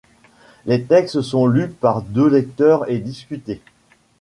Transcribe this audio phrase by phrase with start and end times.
[0.65, 3.61] Les textes sont lus par deux lecteurs et discutés.